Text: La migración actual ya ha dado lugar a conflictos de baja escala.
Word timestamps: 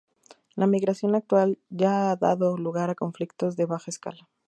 La 0.55 0.65
migración 0.65 1.13
actual 1.13 1.59
ya 1.69 2.09
ha 2.09 2.15
dado 2.15 2.57
lugar 2.57 2.89
a 2.89 2.95
conflictos 2.95 3.55
de 3.55 3.67
baja 3.67 3.91
escala. 3.91 4.27